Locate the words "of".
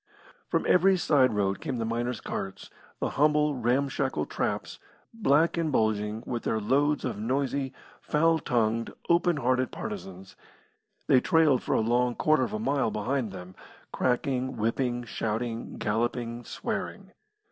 7.05-7.19, 12.41-12.53